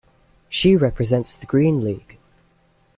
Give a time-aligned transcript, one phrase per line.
[0.49, 2.17] She represents the Green League.